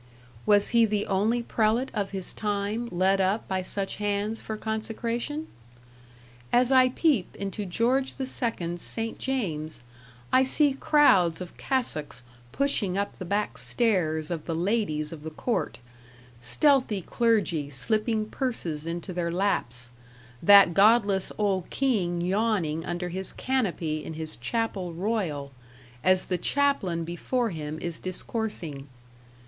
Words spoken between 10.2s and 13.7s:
I see crowds of cassocks pushing up the back